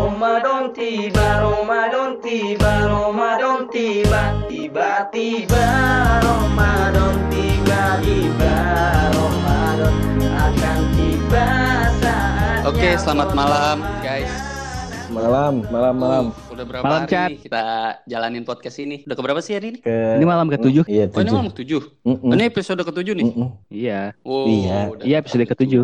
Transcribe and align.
Ramadan 0.00 0.72
tiba, 0.72 1.44
Ramadan 1.44 2.16
tiba, 2.24 2.88
Ramadan 2.88 3.68
tiba, 3.68 4.32
tiba-tiba 4.48 5.66
Ramadan 6.24 7.14
tiba, 7.28 8.00
tiba 8.00 8.56
Ramadan 9.12 9.96
akan 10.24 10.78
tiba 10.96 11.46
saatnya. 12.00 12.64
Oke, 12.64 12.88
selamat 12.96 13.28
malam 13.36 13.76
guys. 14.00 14.32
Malam, 15.12 15.68
malam, 15.68 15.94
malam. 16.00 16.24
Uh, 16.32 16.49
udah 16.60 16.68
berapa 16.68 16.84
Malam, 16.84 17.00
hari 17.00 17.08
Chat. 17.10 17.24
nih 17.26 17.38
kita 17.40 17.62
jalanin 18.04 18.44
podcast 18.44 18.76
ini? 18.78 18.96
Udah 19.02 19.16
keberapa 19.16 19.40
sih 19.40 19.56
hari 19.56 19.66
ini? 19.72 19.78
Ke... 19.80 20.20
Ini 20.20 20.24
malam 20.24 20.46
ketujuh. 20.46 20.84
Iya, 20.84 21.08
Oh, 21.08 21.16
ini 21.16 21.24
tujuh. 21.24 21.32
malam 21.32 21.48
ketujuh. 21.48 21.82
Mm-mm. 22.04 22.20
Oh, 22.22 22.34
ini 22.36 22.44
episode 22.44 22.82
ketujuh 22.82 23.14
nih. 23.16 23.24
Mm-mm. 23.26 23.48
Iya. 23.70 24.00
Wow, 24.20 24.44
Iya. 24.44 24.76
Iya, 25.00 25.16
episode 25.18 25.44
ketujuh. 25.46 25.82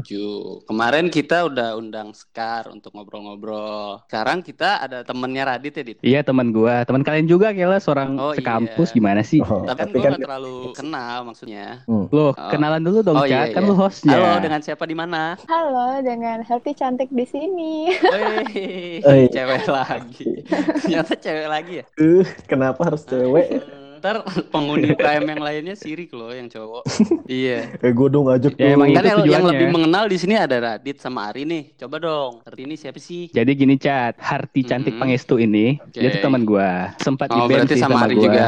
Kemarin 0.63 1.09
kita 1.09 1.49
udah 1.49 1.69
undang 1.75 2.13
Scar 2.13 2.69
untuk 2.69 2.93
ngobrol-ngobrol. 2.93 4.05
Sekarang 4.05 4.45
kita 4.45 4.77
ada 4.79 5.01
temennya 5.01 5.49
Radit 5.49 5.73
ya, 5.73 5.83
Dit? 5.83 5.97
Iya 6.03 6.21
teman 6.21 6.53
gua, 6.53 6.85
teman 6.85 7.01
kalian 7.01 7.25
juga 7.25 7.51
kayaknya 7.51 7.81
seorang 7.81 8.11
Oh, 8.17 8.33
sekampus 8.33 8.93
iya. 8.93 8.95
gimana 8.95 9.21
sih? 9.23 9.41
Oh, 9.41 9.65
Tapi 9.65 9.73
kan 9.73 9.87
tapi 9.87 9.99
kan 9.99 10.13
gak 10.13 10.29
terlalu 10.29 10.57
kenal 10.73 11.17
maksudnya. 11.25 11.81
Hmm. 11.87 12.05
Loh, 12.11 12.37
Oh. 12.37 12.51
kenalan 12.51 12.85
dulu 12.85 13.01
dong, 13.01 13.17
Oh, 13.17 13.25
iya, 13.25 13.49
Cat. 13.49 13.57
Kan 13.57 13.63
iya. 13.63 13.69
lu 13.69 13.75
hostnya. 13.75 14.13
Halo, 14.13 14.33
dengan 14.39 14.61
siapa 14.61 14.85
di 14.85 14.93
mana? 14.93 15.41
Halo, 15.47 15.89
dengan 16.03 16.45
Healthy 16.45 16.73
cantik 16.75 17.09
di 17.09 17.25
sini. 17.25 17.97
Hei, 17.97 19.01
Hei. 19.07 19.23
cewek 19.27 19.65
lagi. 19.65 20.45
Ternyata 20.83 21.13
cewek 21.15 21.49
lagi 21.49 21.73
ya? 21.81 21.85
Uh, 21.99 22.27
kenapa 22.51 22.81
harus 22.87 23.03
cewek? 23.07 23.63
Ntar 23.97 24.21
penghuni 24.53 24.93
UKM 24.93 25.25
yang 25.27 25.43
lainnya 25.43 25.75
sirik 25.75 26.13
loh 26.13 26.29
yang 26.29 26.47
cowok. 26.47 26.85
iya. 27.31 27.73
Eh, 27.77 27.91
gue 27.91 28.09
dong 28.09 28.29
ajak 28.29 28.53
Ya, 28.55 28.73
tuh. 28.73 28.75
emang 28.77 28.89
Kan 28.93 29.03
Itu 29.03 29.25
yang, 29.27 29.45
lebih 29.47 29.69
mengenal 29.69 30.05
di 30.07 30.17
sini 30.17 30.35
ada 30.35 30.57
Radit 30.57 30.99
sama 30.99 31.29
Ari 31.29 31.45
nih. 31.45 31.75
Coba 31.77 31.97
dong. 31.99 32.33
Arti 32.43 32.63
ini 32.63 32.75
siapa 32.75 32.97
sih? 32.97 33.29
Jadi 33.31 33.51
gini, 33.53 33.77
Cat. 33.77 34.17
Harti 34.17 34.61
cantik 34.63 34.95
Mm-mm. 34.95 35.03
Pangestu 35.03 35.37
ini, 35.37 35.77
Oke. 35.79 35.97
dia 35.97 36.09
tuh 36.11 36.23
teman 36.23 36.43
gua. 36.43 36.93
Sempat 36.99 37.29
di 37.29 37.37
Oh, 37.37 37.47
sih 37.47 37.77
sama 37.77 37.97
sama, 37.97 38.05
Ari 38.05 38.15
gua. 38.15 38.25
juga. 38.25 38.45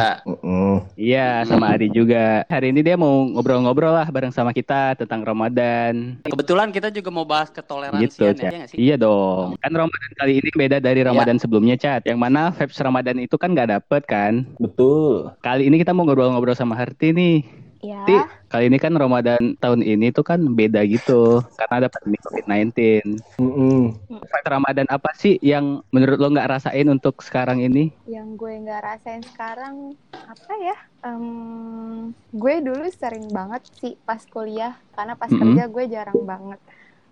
Iya, 0.95 1.29
sama 1.45 1.67
Ari 1.73 1.89
juga. 1.89 2.45
Hari 2.47 2.67
ini 2.71 2.81
dia 2.81 2.97
mau 2.97 3.25
ngobrol-ngobrol 3.29 3.93
lah 3.93 4.09
bareng 4.09 4.31
sama 4.31 4.53
kita 4.53 4.97
tentang 4.97 5.23
Ramadan. 5.23 6.19
Kebetulan 6.23 6.69
kita 6.71 6.89
juga 6.89 7.09
mau 7.09 7.25
bahas 7.25 7.49
Gitu, 7.49 7.65
ketoleransian 7.65 8.35
ya, 8.35 8.35
Cat. 8.39 8.53
iya 8.53 8.65
sih? 8.67 8.77
Iya 8.79 8.95
dong. 8.97 9.57
Kan 9.59 9.73
Ramadan 9.73 10.13
kali 10.15 10.33
ini 10.39 10.51
beda 10.51 10.79
dari 10.79 11.01
Ramadan 11.01 11.37
sebelumnya, 11.37 11.75
Cat. 11.75 12.05
Yang 12.05 12.19
mana 12.19 12.51
vibes 12.51 12.79
Ramadan 12.79 13.17
itu 13.19 13.35
kan 13.35 13.51
nggak 13.51 13.69
dapet 13.71 14.03
kan. 14.05 14.33
Betul. 14.59 15.33
Kali 15.49 15.65
ini 15.65 15.81
kita 15.81 15.97
mau 15.97 16.05
ngobrol-ngobrol 16.05 16.53
sama 16.53 16.77
Harti 16.77 17.09
nih. 17.09 17.41
Ya, 17.81 18.05
Ti, 18.05 18.17
kali 18.53 18.69
ini 18.69 18.77
kan 18.77 18.93
Ramadan 18.93 19.57
tahun 19.57 19.81
ini 19.81 20.13
tuh 20.13 20.21
kan 20.21 20.45
beda 20.53 20.85
gitu 20.85 21.41
karena 21.57 21.75
ada 21.81 21.89
pandemi 21.89 22.21
COVID-19. 22.21 22.69
Mm-mm. 23.41 23.97
Vibe 24.13 24.49
Ramadan 24.53 24.85
apa 24.93 25.09
sih 25.17 25.41
yang 25.41 25.81
menurut 25.89 26.21
lo 26.21 26.29
nggak 26.37 26.53
rasain 26.53 26.85
untuk 26.93 27.25
sekarang 27.25 27.65
ini? 27.65 27.97
yang 28.05 28.37
gue 28.37 28.61
nggak 28.61 28.93
rasain 28.93 29.25
sekarang 29.25 29.97
apa 30.21 30.53
ya? 30.61 30.77
Em, 31.09 32.13
gue 32.29 32.55
dulu 32.61 32.85
sering 32.93 33.33
banget 33.33 33.65
sih 33.81 33.97
pas 34.05 34.21
kuliah, 34.29 34.77
karena 34.93 35.17
pas 35.17 35.33
Mm-mm. 35.33 35.57
kerja 35.57 35.65
gue 35.65 35.85
jarang 35.89 36.21
banget 36.29 36.61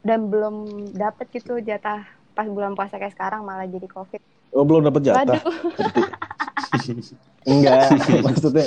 dan 0.05 0.29
belum 0.29 0.57
dapet 0.92 1.33
gitu 1.33 1.57
jatah 1.64 2.05
pas 2.37 2.45
bulan 2.45 2.77
puasa 2.77 3.01
kayak 3.01 3.17
sekarang 3.17 3.48
malah 3.48 3.64
jadi 3.64 3.89
covid. 3.89 4.20
Oh, 4.53 4.69
belum 4.69 4.84
dapat 4.84 5.09
jatah. 5.09 5.41
Waduh, 5.41 5.41
Enggak, 7.47 7.95
maksudnya 8.27 8.67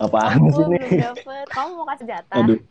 apaan 0.00 0.48
sih 0.48 0.64
ini? 0.64 0.78
dapet. 0.98 1.46
Kamu 1.52 1.70
mau 1.76 1.86
kasih 1.92 2.06
jatah? 2.08 2.36
Aduh. 2.40 2.58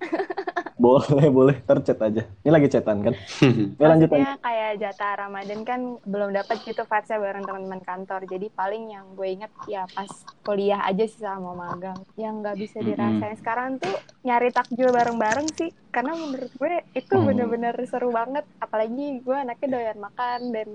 Boleh, 0.73 1.29
boleh. 1.31 1.57
Tercet 1.63 1.95
aja. 1.95 2.27
Ini 2.43 2.49
lagi 2.51 2.67
cetan 2.67 3.05
kan? 3.05 3.13
Ya 3.79 3.87
lanjut 3.87 4.09
aja. 4.11 4.35
Kayak 4.37 4.71
jatah 4.79 5.11
Ramadan 5.15 5.61
kan 5.63 5.79
belum 6.03 6.29
dapat 6.33 6.59
gitu 6.65 6.83
vibes-nya 6.83 7.17
bareng 7.23 7.45
teman-teman 7.45 7.81
kantor. 7.81 8.21
Jadi 8.27 8.47
paling 8.51 8.91
yang 8.91 9.05
gue 9.15 9.27
inget 9.27 9.51
ya 9.63 9.87
pas 9.87 10.09
kuliah 10.43 10.83
aja 10.83 11.05
sih 11.07 11.21
sama 11.21 11.55
magang. 11.55 12.03
Yang 12.19 12.33
nggak 12.43 12.57
bisa 12.59 12.77
dirasain 12.81 13.37
sekarang 13.39 13.79
tuh 13.79 13.95
nyari 14.21 14.51
takjil 14.51 14.91
bareng-bareng 14.91 15.55
sih. 15.55 15.71
Karena 15.89 16.13
menurut 16.13 16.51
gue 16.51 16.73
itu 16.91 17.15
Hmm. 17.15 17.25
bener-bener 17.25 17.75
seru 17.87 18.09
banget. 18.11 18.43
Apalagi 18.59 19.23
gue 19.23 19.37
anaknya 19.37 19.67
doyan 19.69 19.99
makan 20.01 20.39
dan 20.51 20.69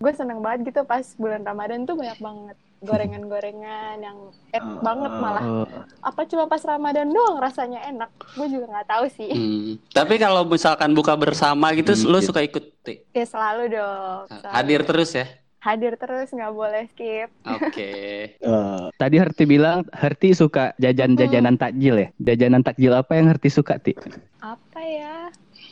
gue 0.00 0.12
seneng 0.16 0.40
banget 0.40 0.72
gitu 0.72 0.80
pas 0.88 1.04
bulan 1.20 1.44
Ramadan 1.44 1.84
tuh 1.84 2.00
banyak 2.00 2.16
banget 2.16 2.56
gorengan-gorengan 2.80 3.96
yang 3.98 4.18
enak 4.50 4.80
banget 4.80 5.12
malah. 5.14 5.44
Oh, 5.44 5.66
Apa 6.00 6.24
cuma 6.24 6.44
pas 6.44 6.60
Ramadan 6.60 7.06
doang 7.06 7.36
rasanya 7.36 7.84
enak? 7.84 8.08
Gue 8.32 8.48
juga 8.48 8.66
nggak 8.68 8.88
tahu 8.88 9.04
sih. 9.10 9.30
Hmm. 9.30 9.70
Tapi 9.90 10.14
kalau 10.16 10.44
misalkan 10.44 10.90
buka 10.90 11.14
bersama 11.14 11.70
gitu, 11.72 11.92
Hmm, 11.92 12.04
lo 12.06 12.18
gitu. 12.18 12.28
suka 12.28 12.40
ikut? 12.40 12.64
Ti? 12.80 13.04
Ya 13.12 13.24
selalu 13.24 13.62
dong. 13.70 14.24
selalu. 14.26 14.50
Hadir 14.50 14.80
terus 14.82 15.10
ya? 15.12 15.26
Hadir 15.60 15.92
terus 15.94 16.28
nggak 16.30 16.52
boleh 16.52 16.82
skip. 16.88 17.28
Oke. 17.44 17.92
Eh, 18.40 18.84
tadi 18.96 19.16
Harti 19.16 19.44
bilang 19.44 19.84
Harti 19.90 20.32
suka 20.32 20.72
jajan-jajanan 20.76 21.54
takjil 21.54 21.94
ya. 21.94 22.08
Jajanan 22.16 22.60
takjil 22.60 22.92
apa 22.92 23.12
yang 23.14 23.28
Harti 23.28 23.48
suka, 23.48 23.76
Ti? 23.76 23.92
apa 24.40 24.80
ya 24.80 25.28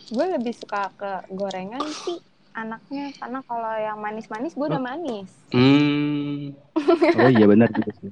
gue 0.06 0.26
lebih 0.30 0.52
suka 0.52 0.92
ke 0.92 1.08
gorengan 1.30 1.80
sih 1.96 2.20
anaknya 2.50 3.08
karena 3.14 3.40
kalau 3.42 3.72
yang 3.74 3.96
manis-manis 3.96 4.52
gue 4.52 4.66
udah 4.66 4.76
manis 4.78 5.32
Hmm. 5.48 6.52
Oh 6.88 7.30
iya 7.30 7.44
benar 7.44 7.68
juga 7.70 7.90
sih. 7.96 8.08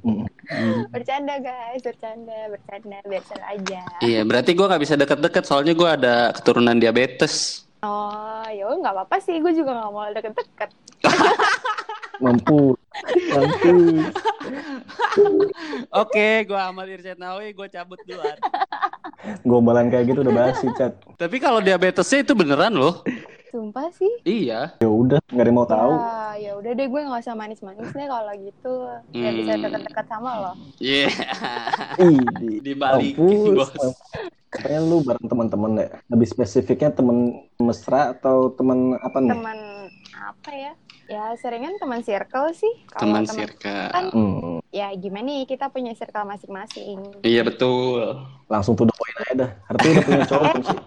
Bercanda 0.91 1.35
guys 1.39 1.81
bercanda 1.81 2.39
bercanda 2.49 2.97
biasa 3.03 3.35
aja 3.43 3.81
Iya, 4.01 4.21
berarti 4.23 4.51
gua 4.53 4.67
nggak 4.69 4.83
bisa 4.83 4.95
deket-deket 4.95 5.45
soalnya 5.45 5.73
gua 5.73 5.97
ada 5.97 6.15
keturunan 6.33 6.77
diabetes. 6.77 7.65
oh 7.81 8.43
ya 8.49 8.67
nggak 8.67 8.89
apa-apa 8.91 9.17
sih 9.21 9.39
gue 9.39 9.53
juga 9.53 9.71
nggak 9.73 9.93
mau 9.93 10.09
deket-deket 10.11 10.71
mampu. 12.25 12.73
Mampu. 13.31 13.75
Oke, 15.93 16.49
gua 16.49 16.73
Ahmad 16.73 16.89
Irsyad 16.89 17.21
Nawawi, 17.21 17.53
gua 17.53 17.69
cabut 17.69 18.01
duluan. 18.05 18.37
Gombalan 19.43 19.93
kayak 19.93 20.13
gitu 20.13 20.21
udah 20.23 20.35
basi, 20.35 20.67
Cat. 20.73 20.97
Tapi 21.17 21.37
kalau 21.37 21.61
diabetesnya 21.61 22.25
itu 22.25 22.33
beneran 22.33 22.73
loh. 22.73 23.05
Sumpah 23.49 23.89
sih 23.91 24.11
Iya. 24.23 24.75
Ya 24.77 24.89
udah, 24.89 25.19
nggak 25.25 25.39
ada 25.39 25.49
yang 25.49 25.57
mau 25.57 25.65
tahu. 25.65 25.93
ya 25.93 26.12
ya 26.37 26.53
udah 26.55 26.71
deh 26.73 26.87
gue 26.87 27.01
nggak 27.01 27.21
usah 27.21 27.34
manis-manis 27.34 27.89
deh 27.89 28.07
kalau 28.07 28.33
gitu 28.34 28.75
ya 29.12 29.31
bisa 29.31 29.53
Hmm. 29.53 29.62
deket-deket 29.62 30.07
sama 30.07 30.31
lo 30.37 30.53
Iya. 30.77 31.09
Ih, 31.99 32.19
di 32.37 32.49
Dibalikin, 32.67 33.53
bos. 33.53 33.71
Katanya 34.47 34.81
lu 34.81 35.01
bareng 35.01 35.27
teman-teman 35.27 35.73
ya. 35.77 35.89
Lebih 36.07 36.27
spesifiknya 36.27 36.91
temen 36.91 37.17
mesra 37.59 38.12
atau 38.12 38.49
temen 38.51 38.95
apa 38.97 39.19
nih? 39.19 39.33
teman 39.33 39.59
apa 40.17 40.51
ya 40.51 40.73
ya 41.07 41.25
seringan 41.37 41.77
teman 41.77 42.01
circle 42.01 42.51
sih 42.51 42.73
Teman 42.91 43.23
teman 43.23 43.47
circle. 43.47 43.89
kan 43.89 44.05
Hmm, 44.11 44.59
ya 44.69 44.91
gimana 44.93 45.23
nih 45.25 45.47
kita 45.47 45.69
punya 45.69 45.93
circle 45.93 46.27
masing-masing 46.27 46.99
Iya 47.23 47.43
betul. 47.43 48.27
langsung 48.47 48.75
tuh 48.75 48.87
poin 48.89 49.15
aja 49.21 49.34
dah. 49.37 49.51
Artinya 49.69 49.93
udah 49.93 50.05
punya 50.05 50.23
cowok 50.25 50.55
sih? 50.67 50.78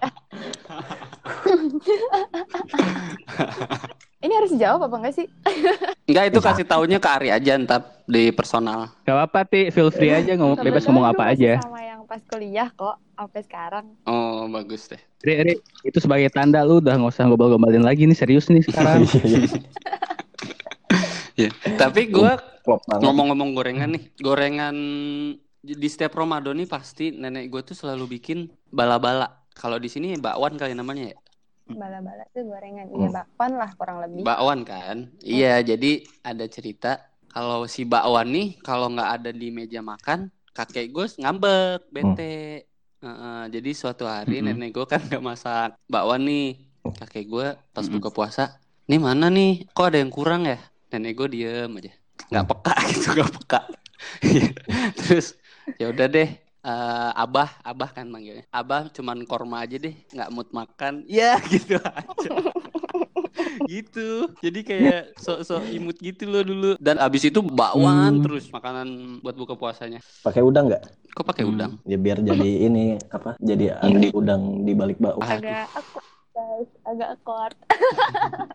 ini 4.19 4.33
harus 4.35 4.51
dijawab 4.51 4.91
apa 4.91 4.95
enggak 4.99 5.15
sih 5.15 5.27
Enggak 6.05 6.25
itu 6.29 6.39
kasih 6.41 6.65
taunya 6.67 6.97
ke 6.97 7.07
Ari 7.07 7.29
aja 7.29 7.53
ntar 7.55 7.81
di 8.09 8.33
personal. 8.33 8.89
Gak 9.05 9.13
apa-apa, 9.13 9.45
Ti. 9.45 9.69
Feel 9.69 9.93
free 9.93 10.09
aja 10.09 10.33
ngomong 10.33 10.57
bebas 10.59 10.83
ngomong 10.89 11.05
gue 11.05 11.13
apa 11.13 11.23
aja. 11.29 11.51
sama 11.61 11.79
yang 11.79 12.01
pas 12.03 12.19
kuliah 12.25 12.67
kok 12.73 12.97
sampai 13.13 13.41
sekarang 13.45 13.85
Oh, 14.03 14.49
bagus 14.49 14.89
deh. 14.89 14.97
Ri, 15.21 15.33
Ri, 15.45 15.53
itu 15.85 15.97
sebagai 16.01 16.27
tanda 16.33 16.65
lu 16.65 16.81
udah 16.81 16.97
nggak 16.97 17.13
usah 17.13 17.29
gombal-gombalin 17.29 17.85
lagi 17.85 18.09
nih 18.09 18.17
serius 18.17 18.49
nih 18.49 18.65
sekarang. 18.65 19.05
Iya. 21.39 21.55
Tapi 21.79 22.11
gua 22.11 22.35
Klop 22.67 22.83
banget. 22.83 22.99
ngomong-ngomong 23.07 23.55
gorengan 23.55 23.95
nih, 23.95 24.11
gorengan 24.19 24.75
di 25.63 25.87
setiap 25.87 26.19
Ramadan 26.19 26.59
nih 26.59 26.67
pasti 26.67 27.15
nenek 27.15 27.47
gue 27.47 27.63
tuh 27.63 27.79
selalu 27.79 28.19
bikin 28.19 28.37
bala-bala. 28.67 29.39
Kalau 29.55 29.79
di 29.79 29.87
sini 29.87 30.19
bakwan 30.19 30.59
kali 30.59 30.75
namanya 30.75 31.15
ya. 31.15 31.17
Bala-bala 31.81 32.23
tuh 32.33 32.43
gorengan 32.49 32.87
Hmm. 32.89 32.97
iya 32.97 33.07
bakwan 33.17 33.51
lah 33.61 33.69
kurang 33.77 33.97
lebih 34.03 34.25
Bakwan 34.25 34.59
kan? 34.67 34.97
Iya, 35.21 35.61
jadi 35.69 35.87
ada 36.25 36.45
cerita 36.49 36.87
kalau 37.29 37.69
si 37.69 37.81
bakwan 37.85 38.27
nih 38.35 38.47
kalau 38.65 38.89
nggak 38.93 39.09
ada 39.21 39.29
di 39.31 39.47
meja 39.53 39.79
makan, 39.85 40.19
kakek 40.55 40.85
gue 40.95 41.05
ngambek, 41.21 41.79
bete. 41.93 42.65
Heeh, 42.99 43.41
jadi 43.53 43.69
suatu 43.71 44.03
hari 44.09 44.43
Mm-mm. 44.43 44.59
nenek 44.59 44.69
gue 44.75 44.85
kan 44.91 44.99
nggak 45.07 45.23
masak 45.23 45.69
bakwan 45.87 46.21
nih. 46.27 46.57
Kakek 46.99 47.25
gue 47.31 47.47
pas 47.75 47.85
Mm-mm. 47.85 47.95
buka 47.95 48.09
puasa, 48.11 48.43
nih 48.89 48.99
mana 48.99 49.25
nih? 49.31 49.69
Kok 49.71 49.85
ada 49.87 49.97
yang 50.03 50.11
kurang 50.11 50.41
ya? 50.51 50.57
Nenek 50.91 51.13
gue 51.15 51.27
diem 51.31 51.71
aja, 51.79 51.91
nggak 52.33 52.45
peka 52.49 52.73
gitu, 52.91 53.07
nggak 53.15 53.31
peka. 53.39 53.59
Terus 54.99 55.27
ya 55.79 55.85
udah 55.93 56.07
deh. 56.11 56.29
Eh, 56.61 57.11
abah, 57.15 57.49
abah 57.61 57.89
kan 57.89 58.05
manggilnya. 58.05 58.45
Abah 58.49 58.89
cuman 58.89 59.21
korma 59.23 59.61
aja 59.61 59.75
deh, 59.75 59.93
nggak 60.09 60.29
mood 60.29 60.49
makan. 60.49 61.03
Ya 61.05 61.37
gitu 61.51 61.77
aja 61.79 62.29
gitu 63.65 64.27
jadi 64.41 64.59
kayak 64.61 65.01
sok-sok 65.15 65.63
imut 65.71 65.95
gitu 65.97 66.27
loh 66.27 66.43
dulu 66.43 66.69
dan 66.77 66.99
abis 66.99 67.29
itu 67.29 67.39
bakwan 67.39 68.19
Hmm. 68.19 68.23
terus 68.25 68.49
makanan 68.49 69.19
buat 69.21 69.33
buka 69.33 69.53
puasanya 69.55 70.01
Pakai 70.19 70.43
udang 70.43 70.67
nggak? 70.67 70.81
kok 71.13 71.23
pakai 71.23 71.43
Hmm. 71.45 71.51
udang 71.55 71.71
Ya 71.85 71.95
biar 71.95 72.19
jadi 72.19 72.49
ini 72.67 72.97
apa? 73.09 73.35
Jadi 73.39 73.71
ada 73.71 73.97
udang 74.11 74.63
di 74.63 74.71
balik 74.73 74.97
bakwan. 74.99 75.39
Agak 75.39 75.65
aku 75.71 75.97
guys 76.31 76.69
agak 76.83 77.07
awkward 77.15 77.55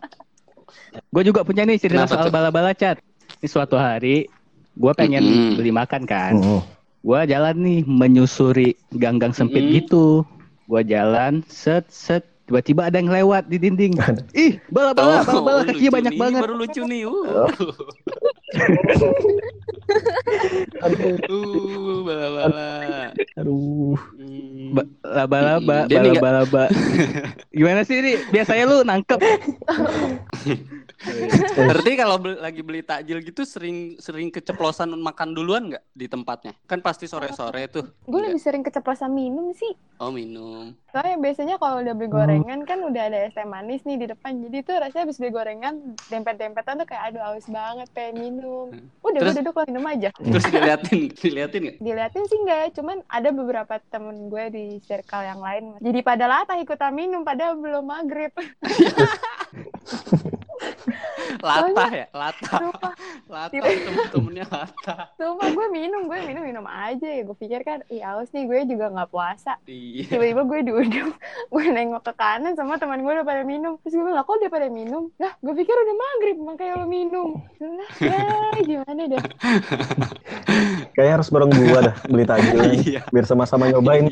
Gue 1.13 1.23
juga 1.23 1.41
punya 1.47 1.63
nih 1.63 1.79
cerita 1.79 2.05
Kenapa 2.05 2.15
soal 2.15 2.27
bala-bala 2.29 2.73
cat. 2.75 2.99
Ini 3.41 3.47
suatu 3.47 3.77
hari 3.77 4.27
gue 4.75 4.93
pengen 4.93 5.23
Mm-mm. 5.23 5.53
beli 5.55 5.71
makan 5.71 6.03
kan. 6.05 6.33
Mm. 6.35 6.61
Gue 7.05 7.21
jalan 7.27 7.55
nih 7.59 7.81
menyusuri 7.85 8.69
gang-gang 8.91 9.31
sempit 9.31 9.61
Mm-mm. 9.61 9.77
gitu. 9.79 10.07
Gue 10.65 10.81
jalan 10.83 11.45
set 11.45 11.85
set 11.87 12.25
tiba-tiba 12.45 12.89
ada 12.89 12.97
yang 12.97 13.09
lewat 13.11 13.45
di 13.47 13.57
dinding. 13.59 13.93
Ih, 14.37 14.57
bala-bala, 14.69 15.21
bala-bala 15.23 15.61
Oh, 15.61 15.65
kakinya 15.67 15.77
lucu 15.85 15.93
banyak 15.93 16.13
nih, 16.13 16.21
banget. 16.21 16.41
Baru 16.43 16.55
lucu 16.57 16.83
nih. 16.83 17.03
Uh, 17.05 17.17
Oh. 17.27 17.49
Aduh, 20.81 21.17
uh 21.27 21.99
bala-bala. 22.03 22.71
aduh. 23.35 23.97
Hmm. 24.15 24.73
Ba- 24.73 24.89
Laba-laba, 25.05 25.77
Mm, 25.81 25.89
dia 25.89 25.99
nih 25.99 26.11
nggak- 26.11 26.25
bala-bala. 26.25 26.69
Gimana 27.57 27.81
sih 27.83 27.97
ini? 27.99 28.13
Biasanya 28.31 28.65
lu 28.65 28.81
nangkep. 28.83 29.21
Berarti 31.55 31.93
kalau 31.95 32.17
beli- 32.17 32.39
lagi 32.39 32.61
beli 32.61 32.81
takjil 32.81 33.19
gitu 33.21 33.43
sering 33.43 33.97
sering 33.99 34.29
keceplosan 34.29 34.95
makan 34.95 35.33
duluan 35.33 35.69
nggak 35.69 35.85
di 35.91 36.07
tempatnya? 36.07 36.53
Kan 36.65 36.81
pasti 36.81 37.05
sore-sore 37.05 37.67
tuh. 37.67 37.85
Gue 38.03 38.17
Nggak? 38.17 38.29
lebih 38.29 38.41
sering 38.41 38.63
keceplosan 38.63 39.11
minum 39.11 39.51
sih. 39.53 39.75
Oh 39.97 40.11
minum. 40.11 40.75
Soalnya 40.91 41.17
biasanya 41.17 41.57
kalau 41.57 41.79
udah 41.81 41.93
beli 41.93 42.09
gorengan 42.09 42.63
kan 42.63 42.79
udah 42.81 43.03
ada 43.05 43.19
es 43.21 43.33
teh 43.33 43.45
manis 43.45 43.83
nih 43.83 43.97
di 43.97 44.07
depan. 44.07 44.39
Jadi 44.41 44.59
tuh 44.61 44.75
rasanya 44.77 45.03
habis 45.05 45.17
beli 45.17 45.31
gorengan 45.31 45.75
dempet-dempetan 46.09 46.75
tuh 46.77 46.87
kayak 46.87 47.03
aduh 47.09 47.23
haus 47.25 47.47
banget 47.47 47.87
pengen 47.91 48.15
minum. 48.21 48.67
Udah 49.01 49.21
Terus- 49.21 49.33
gue 49.33 49.41
duduk 49.41 49.55
lah 49.55 49.67
minum 49.67 49.85
aja. 49.85 50.09
Terus 50.13 50.45
diliatin, 50.47 51.01
diliatin 51.13 51.61
nggak? 51.63 51.77
Diliatin 51.79 52.25
sih 52.25 52.39
enggak 52.39 52.59
ya, 52.59 52.69
cuman 52.75 52.97
ada 53.07 53.29
beberapa 53.31 53.75
temen 53.89 54.27
gue 54.27 54.45
di 54.49 54.65
circle 54.81 55.23
yang 55.23 55.39
lain. 55.39 55.65
Jadi 55.79 55.99
pada 56.01 56.25
latah 56.25 56.57
ikutan 56.57 56.91
minum 56.91 57.23
padahal 57.23 57.55
belum 57.55 57.85
maghrib. 57.85 58.35
Latah 61.41 61.91
ya, 61.91 62.07
latah, 62.13 62.59
Sumpah, 62.61 62.93
latah 63.27 63.65
temen-temennya 63.65 64.47
latah. 64.47 65.01
sumpah 65.17 65.49
gue 65.51 65.67
minum, 65.73 66.07
gue 66.07 66.19
minum 66.23 66.43
minum 66.45 66.67
aja 66.67 67.09
ya. 67.09 67.23
Gue 67.25 67.37
pikir 67.37 67.65
kan, 67.65 67.83
ih 67.91 68.03
haus 68.05 68.31
nih 68.31 68.45
gue 68.47 68.77
juga 68.77 68.93
nggak 68.93 69.11
puasa. 69.11 69.59
Iya. 69.65 70.15
Tiba-tiba 70.15 70.43
gue 70.47 70.61
duduk, 70.69 71.11
gue 71.55 71.65
nengok 71.65 72.03
ke 72.05 72.13
kanan 72.15 72.55
sama 72.55 72.77
teman 72.77 73.03
gue 73.03 73.13
udah 73.13 73.27
pada 73.27 73.43
minum. 73.43 73.81
Terus 73.83 73.95
gue 73.97 74.05
bilang, 74.05 74.19
"Lah, 74.21 74.25
kok 74.27 74.37
udah 74.39 74.51
pada 74.53 74.69
minum? 74.71 75.11
Lah, 75.19 75.33
gue 75.39 75.55
pikir 75.57 75.75
udah 75.75 75.97
maghrib, 75.97 76.37
makanya 76.43 76.75
lo 76.83 76.87
minum. 76.87 77.29
Lah, 77.59 77.89
ya 77.99 78.29
gimana 78.63 79.03
dah. 79.09 79.23
Kayaknya 80.95 81.15
harus 81.15 81.29
bareng 81.29 81.51
gua 81.53 81.79
dah 81.83 81.95
beli 82.11 82.25
takjil 82.25 82.59
Iya. 82.81 83.01
biar 83.09 83.25
sama-sama 83.25 83.67
nyobain. 83.67 84.07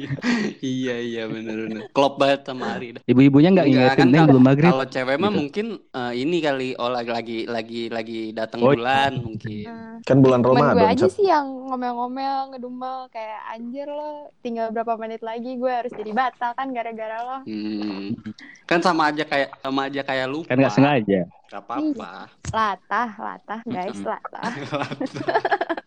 iya 0.60 0.94
iya 0.98 1.22
bener-bener. 1.24 1.86
Klop 1.90 2.18
banget 2.18 2.42
sama 2.44 2.74
Ari. 2.74 2.98
dah. 2.98 3.02
Ibu-ibunya 3.04 3.50
nggak 3.50 3.66
Enggak, 3.66 3.86
ingetin 3.94 4.08
kan 4.10 4.24
belum 4.26 4.42
maghrib. 4.42 4.68
Kalau 4.68 4.86
cewek 4.86 5.16
mah 5.16 5.28
Gitu. 5.28 5.38
mungkin 5.38 5.66
eh, 5.88 6.12
ini 6.18 6.36
kali 6.38 6.68
oh 6.74 6.90
lagi 6.90 7.10
lagi 7.10 7.38
lagi 7.46 7.82
lagi 7.86 8.20
datang 8.32 8.60
Oh, 8.60 8.70
bulan 8.70 9.12
mungkin. 9.16 9.64
Nah, 9.64 9.96
Kan 10.02 10.18
bulan 10.18 10.42
Temen 10.42 10.50
gue 10.52 10.66
Ramadan, 10.66 10.90
aja 10.90 11.06
sih 11.06 11.24
yang 11.24 11.46
ngomel-ngomel, 11.64 12.38
ngedumel 12.50 13.06
kayak 13.08 13.40
anjir 13.48 13.86
lo, 13.86 14.12
tinggal 14.40 14.68
berapa 14.68 14.98
menit 14.98 15.22
lagi 15.22 15.54
gue 15.54 15.70
harus 15.70 15.92
jadi 15.92 16.10
batal 16.10 16.50
kan 16.52 16.70
gara-gara 16.70 17.18
lo. 17.20 17.38
Hmm. 17.44 18.18
Kan 18.64 18.80
sama 18.80 19.08
aja 19.08 19.22
kayak 19.22 19.54
sama 19.56 19.86
aja 19.86 20.02
kayak 20.02 20.26
lupa. 20.26 20.48
Kan 20.48 20.58
nggak 20.58 20.74
sengaja. 20.74 21.20
Gak 21.46 21.62
apa-apa. 21.62 22.12
Latah, 22.48 23.08
latah, 23.14 23.60
guys, 23.62 23.92
Mm-mm. 23.94 24.08
latah. 24.08 24.50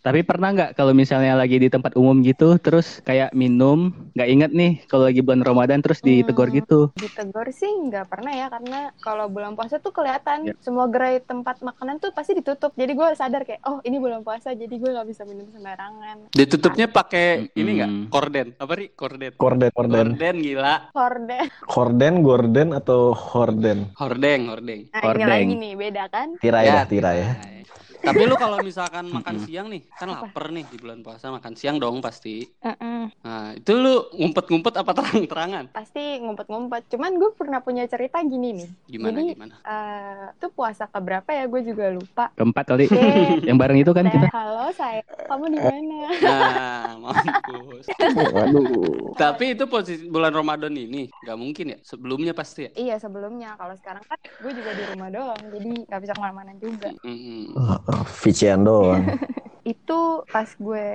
Tapi 0.00 0.20
pernah 0.20 0.50
nggak 0.50 0.70
kalau 0.74 0.92
misalnya 0.92 1.34
lagi 1.34 1.56
di 1.56 1.66
tempat 1.66 1.94
umum 1.94 2.20
gitu, 2.20 2.56
terus 2.56 3.00
kayak 3.02 3.32
minum, 3.32 3.90
nggak 4.12 4.28
inget 4.28 4.50
nih 4.50 4.72
kalau 4.86 5.04
lagi 5.04 5.20
bulan 5.20 5.40
Ramadan 5.40 5.80
terus 5.80 5.98
ditegur 5.98 6.46
Hmm. 6.46 6.56
gitu. 6.56 6.80
Ditegur 6.94 7.48
sih 7.50 7.66
nggak 7.66 8.06
pernah 8.06 8.30
ya 8.30 8.46
karena 8.48 8.80
kalau 8.98 9.26
bulan 9.26 9.52
puasa 9.52 9.76
tuh 9.76 9.90
kelihatan 9.90 10.44
Ya. 10.44 10.54
semua 10.60 10.86
gerai 10.86 11.18
tempat 11.18 11.60
makanan 11.60 11.98
tuh 11.98 12.10
pasti 12.10 12.34
ditutup. 12.34 12.74
Jadi 12.74 12.92
gue 12.92 13.06
sadar 13.14 13.42
kayak 13.42 13.64
oh 13.64 13.80
ini 13.80 13.96
bulan 13.96 14.20
puasa 14.20 14.52
jadi 14.52 14.70
gue 14.70 14.90
nggak 14.90 15.08
bisa 15.08 15.22
minum 15.24 15.48
sembarangan. 15.48 16.28
Ditutupnya 16.30 16.86
pakai 16.86 17.48
ini 17.52 17.70
enggak? 17.74 17.90
Mm-mm. 17.90 18.06
Korden. 18.08 18.46
Apa 18.56 18.72
ri? 18.74 18.86
Korden. 18.90 19.32
Korden, 19.34 19.70
korden. 19.70 20.06
Korden 20.12 20.36
gila. 20.38 20.74
Horden. 20.92 21.44
Korden, 21.64 22.14
gorden 22.20 22.68
atau 22.70 23.12
horden? 23.12 23.88
Hordeng, 23.94 24.46
hordeng. 24.46 24.80
Nah 24.88 25.00
ini 25.00 25.06
Hordeng. 25.06 25.28
lagi 25.30 25.54
nih 25.56 25.72
beda 25.74 26.04
kan? 26.06 26.28
Tirai 26.38 26.66
dah, 26.66 26.84
tirai 26.84 27.16
ya. 27.16 27.30
tirai. 27.32 27.52
Tapi 28.04 28.22
lu 28.28 28.36
kalau 28.36 28.60
misalkan 28.60 29.08
makan 29.08 29.36
siang 29.40 29.66
nih, 29.72 29.82
kan 29.96 30.12
lapar 30.12 30.52
nih 30.52 30.64
di 30.68 30.76
bulan 30.76 31.00
puasa 31.00 31.32
makan 31.32 31.56
siang 31.56 31.80
dong 31.80 32.04
pasti. 32.04 32.44
Mm-mm. 32.60 33.08
Nah, 33.24 33.56
itu 33.56 33.72
lu 33.72 34.08
ngumpet-ngumpet 34.12 34.74
apa 34.76 34.90
terang-terangan? 34.92 35.64
Pasti 35.72 36.20
ngumpet-ngumpet. 36.20 36.92
Cuman 36.92 37.16
gue 37.16 37.30
pernah 37.32 37.64
punya 37.64 37.88
cerita 37.88 38.20
gini 38.20 38.62
nih. 38.62 38.68
Gimana 38.88 39.16
Jadi, 39.16 39.32
gimana? 39.32 39.54
eh 39.64 40.24
tuh 40.36 40.50
puasa 40.52 40.84
keberapa 40.84 41.32
ya 41.32 41.48
gue 41.48 41.60
juga 41.64 41.88
lupa. 41.88 42.24
Keempat 42.36 42.64
kali. 42.68 42.84
Eh, 42.92 43.40
Yang 43.48 43.58
bareng 43.58 43.78
itu 43.80 43.92
kan 43.96 44.04
kita. 44.08 44.28
halo 44.28 44.68
saya, 44.76 45.00
kamu 45.26 45.44
di 45.52 45.58
mana? 45.60 45.98
Nah, 46.20 46.88
mampus. 47.00 47.84
Waduh. 48.36 49.16
Tapi 49.16 49.56
itu 49.56 49.64
posisi 49.64 50.04
bulan 50.06 50.32
Ramadan 50.32 50.72
ini 50.76 51.08
nggak 51.24 51.38
mungkin 51.38 51.64
ya? 51.72 51.78
Sebelumnya 51.80 52.36
pasti 52.36 52.68
ya. 52.68 52.70
Iya 52.76 52.96
sebelumnya. 53.00 53.56
Kalau 53.56 53.74
sekarang 53.80 54.04
kan 54.04 54.18
gue 54.20 54.52
juga 54.52 54.70
di 54.74 54.82
rumah 54.92 55.08
doang, 55.08 55.40
jadi 55.52 55.68
nggak 55.88 56.00
bisa 56.02 56.12
ke 56.12 56.20
mana-mana 56.20 56.52
juga. 56.60 56.88
Mm-mm. 57.02 57.56
Vician. 58.02 58.66
Itu 59.64 60.26
pas 60.28 60.50
gue 60.58 60.88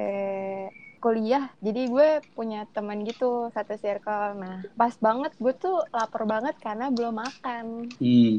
kuliah, 1.00 1.48
jadi 1.60 1.88
gue 1.88 2.08
punya 2.32 2.64
teman 2.70 3.02
gitu 3.02 3.48
satu 3.50 3.74
circle. 3.76 4.36
Nah, 4.36 4.62
pas 4.76 4.92
banget 4.96 5.32
gue 5.36 5.52
tuh 5.54 5.82
lapar 5.90 6.24
banget 6.24 6.54
karena 6.60 6.92
belum 6.92 7.16
makan. 7.16 7.88
Hmm. 7.98 8.34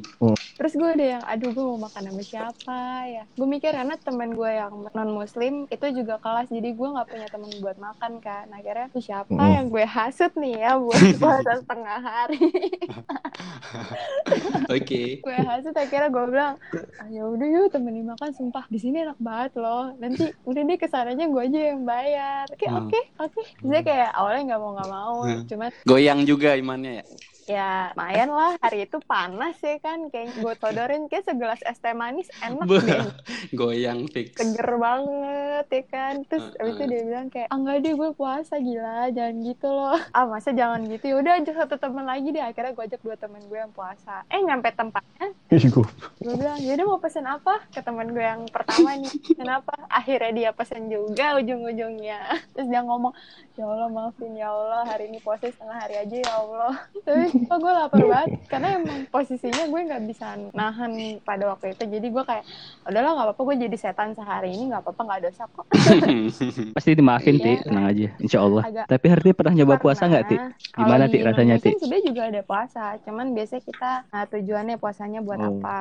Terus 0.54 0.72
gue 0.76 0.88
ada 0.92 1.04
yang, 1.16 1.22
aduh 1.24 1.50
gue 1.50 1.64
mau 1.64 1.80
makan 1.80 2.02
sama 2.06 2.22
siapa 2.22 2.80
ya? 3.08 3.22
Gue 3.32 3.44
mikir 3.44 3.72
karena 3.72 3.96
temen 3.96 4.32
gue 4.32 4.50
yang 4.50 4.72
non 4.92 5.10
muslim 5.10 5.64
itu 5.66 5.86
juga 5.90 6.20
kelas, 6.20 6.48
jadi 6.48 6.68
gue 6.70 6.88
nggak 6.92 7.08
punya 7.08 7.26
temen 7.26 7.50
buat 7.58 7.76
makan 7.76 8.12
kan. 8.20 8.44
Akhirnya 8.52 8.86
tuh 8.88 9.00
siapa 9.00 9.28
Hmm. 9.30 9.48
yang 9.48 9.66
gue 9.66 9.82
hasut 9.82 10.30
nih 10.36 10.60
ya 10.60 10.76
buat 10.76 11.00
puasa 11.20 11.52
setengah 11.64 11.98
hari? 11.98 12.44
Oke. 14.70 15.18
gue 15.22 15.36
hasut 15.36 15.72
akhirnya 15.72 16.08
gue 16.08 16.24
bilang, 16.28 16.54
ah, 17.00 17.08
ya 17.08 17.24
udah 17.24 17.46
yuk 17.48 17.72
temenin 17.72 18.04
makan 18.04 18.30
sumpah 18.30 18.64
di 18.68 18.76
sini 18.76 19.02
enak 19.02 19.16
banget 19.16 19.56
loh. 19.56 19.90
Nanti 19.96 20.28
udah 20.44 20.60
deh 20.60 20.76
ke 20.76 20.86
sananya 20.86 21.24
gue 21.24 21.40
aja 21.40 21.60
yang 21.72 21.80
bayar. 21.82 22.44
Oke 22.50 22.66
Hmm. 22.66 22.78
oke 22.80 23.00
oke. 23.18 23.40
Saya 23.60 23.82
kayak 23.82 24.10
awalnya 24.12 24.42
nggak 24.48 24.60
mau 24.60 24.70
nggak 24.74 24.90
mau, 24.90 25.14
Hmm. 25.22 25.42
cuman 25.46 25.70
Goyang 25.84 26.20
juga 26.24 26.54
imannya 26.54 26.92
ya. 26.94 27.04
ya 27.50 27.70
lumayan 27.90 28.30
lah. 28.30 28.52
Hari 28.58 28.86
itu 28.86 29.02
panas 29.02 29.58
ya 29.58 29.74
kan 29.78 30.06
kayak 30.06 30.34
gue 30.36 30.54
todorin 30.56 31.06
kayak 31.06 31.26
segelas 31.26 31.58
es 31.60 31.78
teh 31.78 31.90
manis 31.92 32.30
enak 32.38 32.62
deh. 32.62 32.78
Goyang 33.58 34.06
fix. 34.06 34.38
seger 34.38 34.70
banget 34.76 35.66
ya 35.68 35.82
kan. 35.84 36.14
Terus 36.24 36.46
Heeh. 36.48 36.60
abis 36.60 36.74
itu 36.76 36.84
dia 36.86 37.02
bilang 37.02 37.26
kayak 37.26 37.48
ah 37.48 37.56
enggak 37.56 37.76
deh 37.80 37.92
gue 37.92 38.10
puasa 38.12 38.54
gila 38.56 39.10
jangan 39.10 39.34
gitu 39.42 39.66
loh. 39.66 39.98
Ah 40.14 40.26
masa 40.26 40.50
jangan 40.52 40.86
gitu? 40.86 41.04
Ya 41.06 41.16
udah 41.16 41.32
ajak 41.36 41.54
satu 41.56 41.74
teman 41.76 42.04
lagi 42.04 42.30
deh. 42.30 42.38
Akhirnya 42.40 42.70
gue 42.70 42.84
ajak 42.86 43.00
dua 43.00 43.16
teman 43.16 43.42
gue 43.42 43.58
yang 43.58 43.72
puasa. 43.72 44.22
Eh 44.26 44.38
nyampe 44.38 44.70
tempatnya. 44.70 45.26
Ih, 45.50 45.64
gue 45.66 45.86
bilang 46.22 46.58
yaudah 46.60 46.86
mau 46.86 46.98
pesen 46.98 47.26
apa? 47.26 47.66
Ke 47.68 47.82
teman 47.82 48.06
gue 48.08 48.22
yang 48.22 48.46
pertama 48.46 48.94
nih. 48.94 49.10
Kenapa? 49.34 49.74
Akhirnya 49.90 50.30
dia 50.30 50.50
pesen 50.52 50.86
juga 50.86 51.34
ujung-ujungnya 51.34 52.39
terus 52.50 52.66
dia 52.66 52.80
ngomong 52.80 53.12
ya 53.52 53.64
Allah 53.64 53.88
maafin 53.88 54.32
ya 54.32 54.48
Allah 54.48 54.82
hari 54.84 55.06
ini 55.06 55.18
puasa 55.18 55.46
setengah 55.46 55.76
hari 55.76 55.94
aja 55.96 56.16
ya 56.18 56.32
Allah 56.34 56.74
tapi 57.04 57.24
kok 57.40 57.56
gue 57.56 57.72
lapar 57.72 58.00
banget 58.02 58.28
karena 58.46 58.68
emang 58.76 58.98
posisinya 59.06 59.64
gue 59.64 59.80
nggak 59.82 60.02
bisa 60.06 60.26
nahan 60.50 60.92
pada 61.20 61.44
waktu 61.46 61.72
itu 61.72 61.84
jadi 61.88 62.06
gue 62.06 62.24
kayak 62.24 62.44
udahlah 62.82 63.10
nggak 63.12 63.26
apa-apa 63.28 63.42
gue 63.44 63.56
jadi 63.62 63.76
setan 63.76 64.12
sehari 64.12 64.50
ini 64.50 64.68
nggak 64.68 64.82
apa-apa 64.82 65.00
nggak 65.02 65.20
dosa 65.24 65.44
kok 65.46 65.66
Pasti 66.70 66.90
dimaafin, 66.92 67.32
Iya. 67.32 67.42
Ti. 67.42 67.52
Tenang 67.64 67.86
aja. 67.86 68.06
Insya 68.18 68.38
Allah. 68.40 68.62
Agak- 68.62 68.88
Tapi 68.88 69.06
Harti 69.06 69.30
pernah 69.32 69.52
nyoba 69.52 69.74
puasa 69.76 70.04
nggak, 70.04 70.24
Ti? 70.24 70.36
Gimana, 70.72 71.04
Ti, 71.06 71.18
rasanya, 71.20 71.56
Ti? 71.56 71.70
sebenarnya 71.74 72.04
juga 72.04 72.22
ada 72.24 72.40
puasa 72.42 72.84
cuman 73.00 73.32
biasanya 73.32 73.62
kita 73.62 73.90
nah, 74.06 74.24
tujuannya 74.26 74.76
puasanya 74.76 75.20
buat 75.20 75.38
Oh. 75.40 75.56
apa 75.56 75.80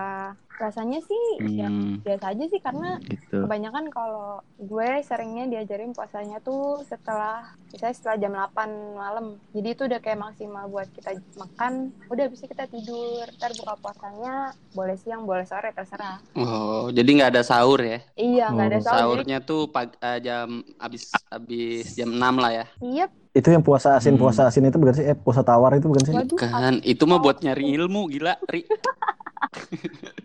rasanya 0.58 1.00
sih 1.00 1.24
ya 1.54 1.68
Hmm, 1.68 2.00
biasa 2.00 2.25
aja 2.30 2.44
sih 2.46 2.60
karena 2.60 3.00
gitu. 3.01 3.44
kebanyakan 3.44 3.88
kalau 3.88 4.30
gue 4.58 4.89
seringnya 5.01 5.48
diajarin 5.48 5.92
puasanya 5.92 6.39
tuh 6.39 6.49
setelah 6.84 7.41
misalnya 7.68 7.96
setelah 7.96 8.18
jam 8.18 8.32
8 8.34 8.65
malam 8.96 9.25
jadi 9.50 9.68
itu 9.70 9.84
udah 9.86 10.00
kayak 10.00 10.20
maksimal 10.20 10.65
buat 10.65 10.89
kita 10.89 11.10
makan 11.36 11.74
udah 12.08 12.25
bisa 12.27 12.46
kita 12.46 12.65
tidur 12.65 13.25
ntar 13.36 13.53
buka 13.56 13.74
puasanya 13.77 14.34
boleh 14.72 14.96
siang 14.96 15.24
boleh 15.24 15.44
sore 15.44 15.70
terserah 15.70 16.18
Oh, 16.34 16.89
jadi 16.89 17.06
nggak 17.08 17.32
ada 17.32 17.41
sahur 17.41 17.79
ya? 17.79 18.00
iya 18.15 18.50
nggak 18.50 18.68
ada 18.68 18.77
Oh, 18.77 18.84
sahur 18.84 18.89
jadi 18.89 19.00
Sahurnya 19.00 19.38
tuh 19.41 19.62
pag 19.68 19.89
eh, 19.96 20.20
jam 20.20 20.50
abis 20.77 21.03
abis 21.29 21.94
jam 21.94 22.10
6 22.10 22.20
lah 22.36 22.51
ya. 22.53 22.65
iya 22.79 23.06
Itu 23.29 23.50
yang 23.50 23.62
puasa 23.62 23.94
asin, 23.94 24.18
Hmm. 24.18 24.22
puasa 24.22 24.41
asin 24.44 24.65
itu 24.65 24.75
bukan 24.75 24.89
sih? 24.91 25.06
Eh, 25.06 25.13
puasa 25.13 25.46
tawar 25.46 25.77
itu 25.77 25.86
bukan 25.86 26.01
sih? 26.01 26.13
waduh 26.13 26.34
Kan 26.36 26.82
itu 26.82 27.06
mah 27.06 27.18
buat 27.18 27.39
nyari 27.39 27.77
ilmu 27.77 28.10
gila, 28.10 28.36
Ri. 28.46 28.65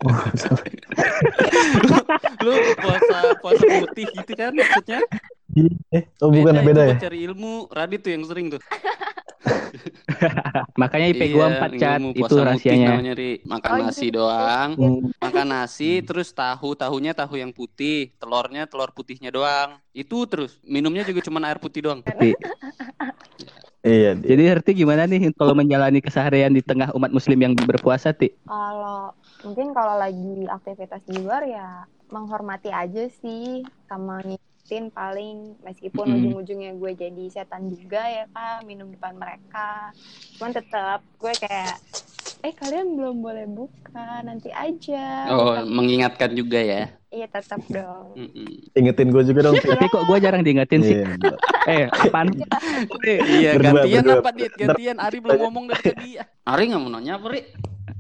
Oh, 0.05 0.13
salah. 0.37 0.61
Lu 2.45 2.53
puasa 2.77 3.19
puasa 3.41 3.63
putih 3.65 4.07
gitu 4.11 4.33
kan 4.35 4.53
maksudnya? 4.53 5.01
Eh, 5.95 6.05
oh 6.21 6.31
bukan 6.31 6.55
beda 6.63 6.83
ya? 6.95 6.97
Cari 7.09 7.19
ilmu. 7.25 7.71
Radit 7.71 8.01
tuh 8.03 8.13
yang 8.13 8.25
sering 8.27 8.47
tuh. 8.55 8.61
Makanya 10.81 11.07
IP 11.13 11.23
gua 11.37 11.47
4 11.53 11.77
cat 11.77 12.01
itu 12.01 12.35
rahasianya. 12.41 12.97
namanya, 12.97 13.13
Ri. 13.13 13.45
Makan 13.45 13.71
Oh, 13.71 13.79
nasi 13.85 14.07
doang. 14.09 14.71
Hmm, 14.79 15.01
Makan 15.21 15.47
nasi, 15.51 16.01
terus 16.01 16.33
tahu, 16.33 16.73
tahunya 16.73 17.13
tahu 17.13 17.37
yang 17.37 17.53
putih, 17.53 18.15
telurnya 18.17 18.65
telur 18.65 18.91
putihnya 18.95 19.29
doang. 19.29 19.77
Itu 19.93 20.25
terus. 20.25 20.57
Minumnya 20.65 21.05
juga 21.05 21.21
cuma 21.21 21.45
air 21.45 21.61
putih 21.61 21.85
doang. 21.85 22.01
Iya, 23.85 24.17
Di. 24.17 24.25
Jadi 24.25 24.43
Herti 24.49 24.71
gimana 24.73 25.05
nih 25.05 25.29
kalau 25.37 25.53
menjalani 25.53 26.01
keseharian 26.01 26.57
di 26.57 26.65
tengah 26.65 26.89
umat 26.97 27.13
muslim 27.13 27.37
yang 27.37 27.53
berpuasa, 27.53 28.17
Ti? 28.17 28.33
Kalau 28.49 29.13
mungkin 29.45 29.77
kalau 29.77 30.01
lagi 30.01 30.49
aktivitas 30.49 31.05
di 31.05 31.21
luar 31.21 31.45
ya 31.45 31.85
menghormati 32.09 32.73
aja 32.73 33.05
sih 33.21 33.61
sama 33.85 34.25
ngikutin 34.65 34.97
paling 34.97 35.37
meskipun 35.61 36.05
Mm. 36.09 36.15
ujung-ujungnya 36.17 36.73
gue 36.73 36.91
jadi 36.97 37.25
setan 37.29 37.69
juga 37.69 38.01
ya 38.01 38.25
kan 38.33 38.65
minum 38.65 38.89
depan 38.89 39.13
mereka. 39.13 39.93
Cuman 40.35 40.57
tetap 40.57 41.05
gue 41.15 41.33
kayak 41.37 41.77
eh 42.41 42.49
kalian 42.51 42.97
belum 42.97 43.21
boleh 43.21 43.45
buka 43.45 44.25
nanti 44.25 44.49
aja. 44.49 45.29
Oh, 45.29 45.53
Tetap- 45.53 45.69
mengingatkan 45.69 46.31
juga 46.33 46.57
ya. 46.57 46.89
iya 47.09 47.29
tetap 47.29 47.61
dong. 47.69 48.17
Mm-mm. 48.17 48.73
Ingetin 48.73 49.13
gue 49.13 49.23
juga 49.23 49.41
dong. 49.45 49.55
Tapi 49.55 49.85
kok 49.85 50.03
gua 50.03 50.17
jarang 50.17 50.41
diingetin 50.41 50.81
sih. 50.81 50.97
Iya. 50.97 51.13
Eh, 51.67 51.85
apaan? 51.87 52.33
Iya, 53.05 53.51
gantian 53.55 54.01
berdua. 54.01 54.17
apa, 54.19 54.31
Dit? 54.33 54.53
Gantian. 54.57 54.97
Ari 54.97 55.21
belum 55.21 55.39
ngomong 55.43 55.65
dari 55.69 55.85
tadi. 55.85 56.11
Ari 56.43 56.63
nggak 56.73 56.81
mau 56.81 56.89
nanya 56.91 57.21
apa, 57.21 57.27
Ri? 57.29 57.41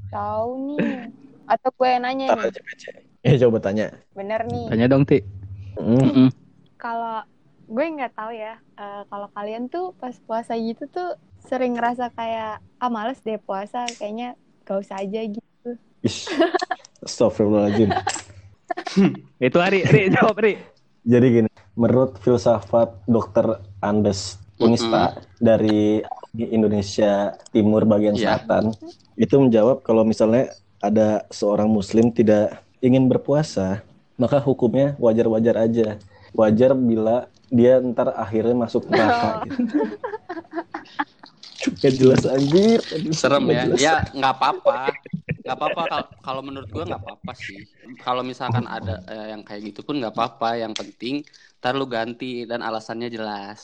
Tahu 0.08 0.80
nih. 0.80 1.12
Atau 1.44 1.68
gue 1.70 1.88
yang 1.90 2.02
nanya 2.02 2.26
nih. 2.32 2.52
Eh, 3.22 3.36
coba 3.38 3.60
tanya. 3.60 3.92
Bener 4.10 4.40
nih. 4.44 4.64
Tanya 4.66 4.86
dong, 4.88 5.04
Ti. 5.04 5.20
Hmm, 5.74 6.00
Mm-mm. 6.00 6.28
Kalau 6.84 7.24
gue 7.64 7.84
nggak 7.96 8.12
tahu 8.12 8.36
ya 8.36 8.60
eh, 8.76 9.02
kalau 9.08 9.28
kalian 9.32 9.72
tuh 9.72 9.96
pas 9.96 10.12
puasa 10.28 10.52
gitu 10.52 10.84
tuh 10.92 11.16
sering 11.48 11.72
ngerasa 11.80 12.12
kayak 12.12 12.60
ah 12.76 12.90
males 12.92 13.24
deh 13.24 13.40
puasa 13.40 13.88
kayaknya 13.96 14.36
gak 14.68 14.84
usah 14.84 15.00
aja 15.00 15.20
gitu 15.24 15.70
ish. 16.04 16.28
Astagfirullahaladzim. 17.04 17.92
Itu 19.44 19.58
Ari, 19.60 19.84
Ri, 19.84 20.08
jawab 20.08 20.40
Ri. 20.40 20.56
Jadi 21.04 21.26
gini, 21.28 21.50
menurut 21.76 22.16
filsafat 22.16 22.96
Dr. 23.04 23.60
Andes 23.84 24.40
Unista 24.56 25.20
dari 25.36 26.00
Indonesia 26.32 27.36
Timur 27.52 27.84
bagian 27.84 28.16
Iya. 28.16 28.40
selatan, 28.40 28.72
itu 29.20 29.34
menjawab 29.36 29.84
kalau 29.84 30.00
misalnya 30.00 30.48
ada 30.80 31.28
seorang 31.28 31.68
muslim 31.68 32.08
tidak 32.08 32.64
ingin 32.80 33.04
berpuasa, 33.04 33.84
maka 34.16 34.40
hukumnya 34.40 34.96
wajar-wajar 34.96 35.60
aja. 35.60 36.00
Wajar 36.34 36.74
bila 36.74 37.30
dia 37.48 37.78
ntar 37.78 38.10
akhirnya 38.18 38.54
masuk 38.66 38.90
neraka 38.90 39.38
gitu. 39.46 39.62
Gak 41.80 41.94
jelas 41.96 42.22
anjir. 42.28 42.80
Aduh, 42.92 43.12
Serem 43.14 43.44
ya. 43.48 43.62
jelas. 43.70 43.80
Ya, 43.80 43.94
nggak 44.12 44.32
apa-apa. 44.36 44.76
Nggak 45.44 45.56
apa-apa 45.60 45.82
Kal- 45.88 46.12
kalau 46.24 46.40
menurut 46.42 46.68
gua 46.72 46.84
nggak 46.88 47.02
apa-apa 47.04 47.32
sih. 47.36 47.60
Kalau 48.00 48.24
misalkan 48.24 48.64
ada 48.64 49.00
eh, 49.08 49.26
yang 49.36 49.44
kayak 49.44 49.72
gitu 49.72 49.80
pun 49.86 50.00
nggak 50.00 50.12
apa-apa. 50.12 50.60
Yang 50.60 50.72
penting 50.80 51.14
ntar 51.60 51.72
lu 51.78 51.86
ganti 51.88 52.44
dan 52.44 52.60
alasannya 52.60 53.08
jelas. 53.08 53.62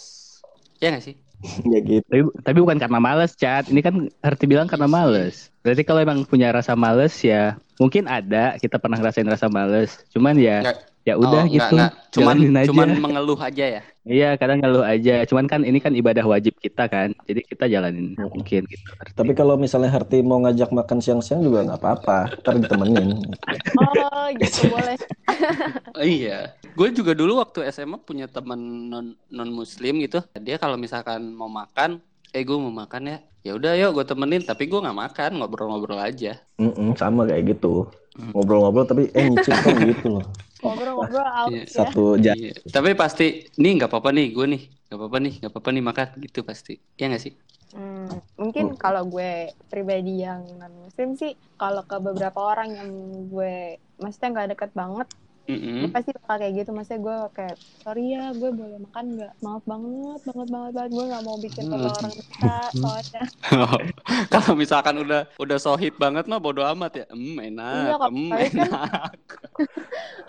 Ya 0.80 0.92
nggak 0.92 1.04
sih? 1.04 1.16
Ya 1.64 1.80
gitu. 1.80 2.04
Tapi, 2.08 2.22
tapi 2.44 2.58
bukan 2.60 2.76
karena 2.80 3.00
males, 3.00 3.32
Chat. 3.32 3.68
Ini 3.72 3.80
kan 3.80 3.94
Herti 4.20 4.44
bilang 4.44 4.68
karena 4.68 4.84
males. 4.88 5.48
Berarti 5.64 5.82
kalau 5.84 6.00
emang 6.04 6.24
punya 6.28 6.52
rasa 6.52 6.76
males 6.76 7.16
ya 7.24 7.56
mungkin 7.80 8.04
ada 8.04 8.60
kita 8.60 8.76
pernah 8.76 9.00
ngerasain 9.00 9.28
rasa 9.28 9.48
males. 9.48 10.04
Cuman 10.12 10.36
ya 10.36 10.60
Nggak. 10.68 10.89
Ya 11.10 11.14
udah 11.16 11.42
Oh, 11.42 11.50
gitu. 11.50 11.74
nggak. 11.74 11.92
Cuman 12.10 12.36
Jalanin 12.36 12.54
aja. 12.56 12.68
cuman 12.70 12.88
mengeluh 12.96 13.38
aja 13.38 13.64
ya. 13.70 13.82
Iya, 14.00 14.34
kadang 14.34 14.58
ngeluh 14.58 14.82
aja. 14.82 15.22
Cuman 15.24 15.44
kan 15.44 15.60
ini 15.60 15.76
kan 15.76 15.92
ibadah 15.92 16.24
wajib 16.24 16.56
kita 16.56 16.86
kan. 16.86 17.12
Jadi 17.24 17.44
kita 17.44 17.66
jalanin 17.66 18.14
mungkin 18.16 18.64
gitu. 18.64 18.88
Herti. 18.92 19.12
Tapi 19.12 19.32
kalau 19.32 19.54
misalnya 19.54 19.90
Harti 19.90 20.18
mau 20.20 20.40
ngajak 20.40 20.70
makan 20.70 20.98
siang-siang 20.98 21.40
juga 21.40 21.62
nggak 21.62 21.78
apa-apa, 21.78 22.18
ntar 22.36 22.54
ditemenin. 22.56 23.20
oh 23.76 24.26
gitu 24.36 24.66
boleh 24.68 24.96
Oh, 25.92 26.06
iya. 26.18 26.54
Gue 26.72 26.90
juga 26.90 27.12
dulu 27.12 27.38
waktu 27.38 27.66
SMA 27.68 27.98
punya 27.98 28.26
teman 28.26 28.58
non 28.88 29.06
non 29.28 29.50
muslim 29.50 29.98
gitu. 29.98 30.22
Dia 30.36 30.56
kalau 30.56 30.74
misalkan 30.74 31.30
mau 31.30 31.46
makan, 31.46 31.98
eh 32.28 32.42
gue 32.42 32.56
mau 32.56 32.72
makan 32.72 33.02
ya. 33.06 33.18
Ya 33.40 33.52
udah 33.54 33.72
yuk 33.74 33.94
gue 33.94 34.04
temenin, 34.04 34.42
tapi 34.42 34.66
gue 34.66 34.76
nggak 34.76 34.98
makan, 34.98 35.30
ngobrol-ngobrol 35.38 35.96
aja. 35.96 36.36
Mm-mm, 36.56 36.92
sama 36.94 37.24
kayak 37.24 37.56
gitu. 37.56 37.88
Hmm. 38.12 38.32
Ngobrol-ngobrol 38.34 38.84
tapi 38.84 39.08
eh 39.12 39.28
nyicip 39.28 39.54
kan 39.56 39.76
gitu 39.86 40.18
loh. 40.18 40.24
Ngobrol-ngobrol 40.60 41.26
out 41.26 41.50
Iya, 41.50 41.62
ya 41.64 41.66
Satu 41.68 42.04
jam. 42.20 42.36
Iya. 42.36 42.52
Tapi 42.68 42.90
pasti, 42.94 43.26
nih 43.56 43.72
nggak 43.80 43.90
apa-apa 43.90 44.10
nih, 44.12 44.26
gue 44.36 44.46
nih, 44.46 44.62
nggak 44.88 44.98
apa-apa 44.98 45.18
nih, 45.24 45.32
nggak 45.40 45.50
apa-apa 45.52 45.70
nih 45.72 45.84
makan 45.84 46.08
gitu 46.24 46.40
pasti. 46.44 46.74
Iya 47.00 47.06
nggak 47.10 47.22
sih? 47.22 47.34
Hmm, 47.70 48.10
mungkin 48.34 48.74
kalau 48.74 49.06
gue 49.06 49.54
pribadi 49.70 50.26
yang 50.26 50.42
non 50.58 50.74
muslim 50.82 51.14
sih 51.14 51.38
kalau 51.54 51.86
ke 51.86 52.02
beberapa 52.02 52.42
orang 52.42 52.74
yang 52.74 52.90
gue 53.30 53.78
maksudnya 54.02 54.28
nggak 54.34 54.48
deket 54.58 54.70
banget 54.74 55.06
Gue 55.42 55.90
pasti 55.90 56.10
bakal 56.12 56.36
kayak 56.38 56.52
gitu 56.56 56.70
maksudnya 56.70 57.00
gue 57.00 57.16
kayak 57.32 57.54
sorry 57.80 58.04
ya 58.10 58.30
gue 58.30 58.50
boleh 58.50 58.78
makan 58.80 59.04
nggak 59.12 59.32
maaf 59.40 59.62
banget 59.64 60.20
banget 60.22 60.48
banget 60.48 60.70
banget 60.72 60.90
gue 60.90 61.04
nggak 61.06 61.22
mau 61.22 61.36
bikin 61.36 61.62
Hmm. 61.62 61.72
sama 61.72 61.88
orang 61.90 62.12
kita 62.20 62.54
soalnya 62.72 63.22
Kalau 64.28 64.52
misalkan 64.54 64.94
udah 64.96 65.20
udah 65.36 65.58
sohib 65.58 65.94
banget 65.96 66.24
mah 66.24 66.38
bodo 66.38 66.62
amat 66.68 66.92
ya. 66.94 67.06
Hmm, 67.08 67.36
Iya, 67.36 67.50
enak. 67.50 67.98
Hmm, 68.04 68.28
paling 68.28 68.52
kan- 68.52 68.68
enak. 68.68 69.12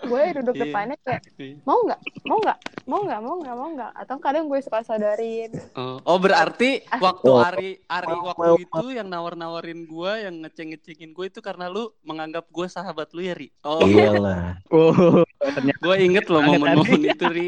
gue 0.04 0.22
duduk 0.34 0.54
Iya. 0.54 0.62
depannya 0.64 0.96
kayak 1.00 1.22
mau 1.62 1.78
nggak 1.80 1.98
mau 2.24 2.38
nggak 2.38 2.58
mau 2.82 3.00
nggak 3.00 3.20
mau 3.20 3.34
nggak 3.38 3.54
mau 3.54 3.68
nggak 3.72 3.92
atau 3.96 4.16
kadang 4.18 4.44
gue 4.44 4.58
suka 4.58 4.82
sodorin 4.82 5.50
Oh, 5.72 6.02
oh, 6.04 6.18
berarti 6.18 6.82
waktu 6.92 7.28
Oh. 7.28 7.38
Ari 7.40 7.70
Ari 7.84 8.10
Oh, 8.10 8.26
waktu 8.26 8.48
oh, 8.48 8.58
itu 8.58 8.86
yang 8.90 9.06
nawar-nawarin 9.06 9.84
gua, 9.84 10.18
yang 10.18 10.42
ngeceng-ngecengin 10.42 11.10
gue 11.10 11.26
itu 11.28 11.38
karena 11.38 11.66
lu 11.66 11.86
menganggap 12.02 12.44
gue 12.46 12.66
sahabat 12.66 13.08
lu 13.10 13.22
ya, 13.22 13.32
Ri. 13.32 13.48
Oh, 13.62 13.80
Iyalah. 13.80 14.58
Oh, 14.72 14.90
gue 15.84 15.94
inget 15.98 16.26
loh 16.30 16.42
momen-momen 16.42 17.02
itu, 17.06 17.24
Ri. 17.28 17.46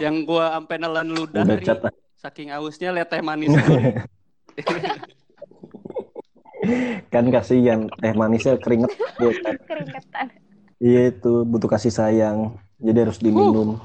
Yang 0.00 0.16
gua 0.24 0.56
sampai 0.56 0.76
nelan 0.80 1.08
ludah, 1.12 1.44
Udah 1.44 1.58
Ri. 1.60 1.66
cat. 1.66 1.80
Saking 2.20 2.48
ausnya 2.56 2.88
liat 2.94 3.12
teh 3.12 3.20
manis. 3.20 3.52
kan 7.12 7.28
kasihan 7.28 7.92
teh 8.00 8.16
manisnya 8.16 8.56
keringet 8.56 8.88
Iya 9.20 9.52
keringetan 9.68 10.32
itu 11.12 11.44
butuh 11.44 11.68
kasih 11.68 11.92
sayang. 11.92 12.56
Jadi 12.80 12.98
harus 13.04 13.20
diminum. 13.20 13.80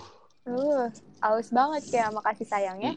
uh 0.49 0.87
aus 1.19 1.51
banget 1.51 1.83
kayak 1.91 2.09
sama 2.09 2.21
kasih 2.23 2.47
sayangnya. 2.47 2.93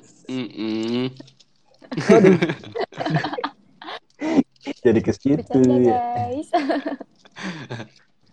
Jadi 4.83 5.01
ke 5.03 5.13
situ 5.13 5.59
ya. 5.83 5.99
guys 5.99 6.49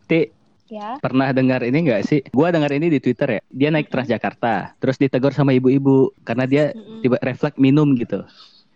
Ti, 0.06 0.30
ya 0.70 1.02
pernah 1.02 1.34
dengar 1.34 1.66
ini 1.66 1.90
nggak 1.90 2.02
sih? 2.06 2.20
Gua 2.30 2.54
dengar 2.54 2.70
ini 2.70 2.88
di 2.94 3.02
Twitter 3.02 3.38
ya. 3.38 3.42
Dia 3.50 3.70
naik 3.74 3.90
Transjakarta, 3.90 4.78
terus 4.78 5.02
ditegur 5.02 5.34
sama 5.34 5.52
ibu-ibu 5.58 6.14
karena 6.24 6.46
dia 6.46 6.64
Mm-mm. 6.72 7.02
tiba 7.02 7.18
refleks 7.26 7.58
minum 7.58 7.98
gitu. 7.98 8.24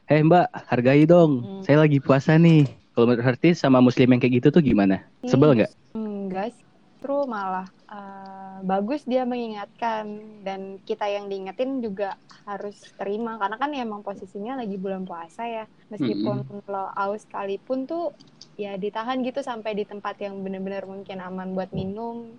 Hei 0.10 0.20
Mbak, 0.26 0.52
hargai 0.68 1.08
dong. 1.08 1.46
Hmm. 1.46 1.62
Saya 1.64 1.88
lagi 1.88 2.04
puasa 2.04 2.36
nih. 2.36 2.68
Kalau 2.94 3.10
menurut 3.10 3.26
Herti 3.26 3.56
sama 3.56 3.82
muslim 3.82 4.12
yang 4.12 4.22
kayak 4.22 4.44
gitu 4.44 4.48
tuh 4.54 4.62
gimana? 4.62 5.02
Sebel 5.26 5.58
nggak? 5.58 5.72
enggak 5.94 6.54
sih 6.54 6.64
Justru 7.04 7.28
malah 7.28 7.68
eh, 7.92 8.64
bagus 8.64 9.04
dia 9.04 9.28
mengingatkan 9.28 10.24
dan 10.40 10.80
kita 10.88 11.04
yang 11.12 11.28
diingetin 11.28 11.84
juga 11.84 12.16
harus 12.48 12.80
terima 12.96 13.36
karena 13.36 13.60
kan 13.60 13.76
emang 13.76 14.08
posisinya 14.08 14.64
lagi 14.64 14.80
bulan 14.80 15.04
puasa 15.04 15.44
ya 15.44 15.68
meskipun 15.92 16.48
lo 16.64 16.88
aus 16.96 17.28
sekalipun 17.28 17.84
tuh 17.84 18.16
ya 18.53 18.77
ditahan 18.77 19.22
gitu 19.25 19.41
sampai 19.41 19.74
di 19.74 19.83
tempat 19.86 20.17
yang 20.22 20.38
benar-benar 20.45 20.86
mungkin 20.86 21.17
aman 21.19 21.57
buat 21.57 21.74
minum 21.74 22.33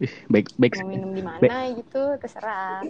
Ih, 0.00 0.12
baik 0.32 0.48
baik. 0.56 0.80
mau 0.80 0.88
minum 0.88 1.10
di 1.12 1.20
mana 1.20 1.68
gitu 1.76 2.16
terserah 2.20 2.84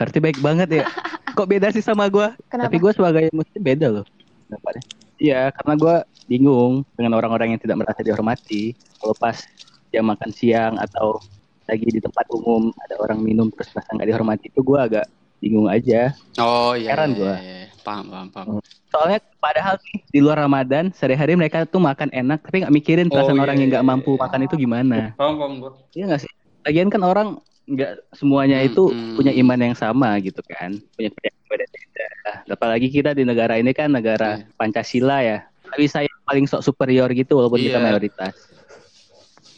Herti 0.00 0.16
baik 0.16 0.40
banget 0.40 0.80
ya. 0.80 0.84
Kok 1.36 1.44
beda 1.44 1.68
sih 1.76 1.84
sama 1.84 2.08
gua? 2.08 2.32
kenapa 2.48 2.72
Tapi 2.72 2.76
gue 2.80 2.92
sebagai 2.96 3.24
muslim 3.36 3.60
beda 3.60 3.86
loh. 3.92 4.06
pendapatnya. 4.48 4.82
Iya, 5.20 5.52
karena 5.52 5.74
gue 5.76 5.94
bingung 6.24 6.72
dengan 6.96 7.20
orang-orang 7.20 7.52
yang 7.52 7.60
tidak 7.60 7.84
merasa 7.84 8.00
dihormati. 8.00 8.72
Kalau 8.96 9.12
pas 9.12 9.44
jam 9.92 10.08
makan 10.08 10.30
siang 10.32 10.80
atau 10.80 11.20
lagi 11.68 11.84
di 11.84 12.00
tempat 12.00 12.26
umum 12.32 12.72
ada 12.80 12.96
orang 12.98 13.20
minum 13.20 13.52
terus 13.52 13.70
merasa 13.76 13.92
nggak 13.94 14.08
dihormati 14.08 14.44
itu 14.48 14.60
gue 14.64 14.78
agak 14.80 15.06
bingung 15.36 15.68
aja. 15.68 16.16
Oh 16.40 16.72
iya. 16.72 16.96
Heran 16.96 17.12
iya, 17.12 17.18
gua. 17.20 17.34
iya, 17.36 17.40
iya. 17.44 17.59
Paham, 17.80 18.06
paham, 18.06 18.28
paham. 18.28 18.46
Soalnya 18.88 19.18
padahal 19.36 19.80
nih, 19.80 19.98
di 20.06 20.18
luar 20.20 20.36
Ramadan 20.36 20.92
sehari-hari 20.92 21.32
mereka 21.32 21.64
tuh 21.64 21.80
makan 21.80 22.10
enak 22.10 22.42
tapi 22.42 22.60
nggak 22.60 22.74
mikirin 22.74 23.06
perasaan 23.08 23.38
Oh, 23.38 23.44
orang 23.44 23.56
iya, 23.56 23.62
yang 23.64 23.70
nggak 23.72 23.84
iya, 23.84 23.90
mampu 23.90 24.10
iya. 24.14 24.20
makan 24.20 24.40
itu 24.44 24.54
gimana. 24.56 24.96
Paham, 25.14 25.34
paham 25.36 25.52
gua. 25.58 25.70
Iya 25.90 26.04
nggak 26.06 26.20
sih? 26.20 26.30
Lagian 26.60 26.88
kan 26.88 27.02
orang 27.02 27.28
nggak 27.64 27.92
semuanya 28.12 28.58
itu 28.60 28.90
Mm-mm. 28.90 29.14
punya 29.14 29.32
iman 29.32 29.58
yang 29.62 29.76
sama 29.78 30.18
gitu 30.18 30.42
kan, 30.44 30.74
punya 30.92 31.08
keyakinan 31.08 31.46
beda-beda. 31.46 32.06
Apalagi 32.50 32.88
kita 32.90 33.10
di 33.14 33.22
negara 33.22 33.54
ini 33.56 33.70
kan 33.70 33.88
negara 33.88 34.42
Iya. 34.42 34.50
Pancasila 34.58 35.18
ya. 35.22 35.38
Tapi 35.70 35.86
saya 35.86 36.10
paling 36.26 36.44
sok 36.44 36.66
superior 36.66 37.08
gitu 37.14 37.38
walaupun 37.38 37.62
kita 37.62 37.78
Iya. 37.78 37.84
mayoritas. 37.86 38.34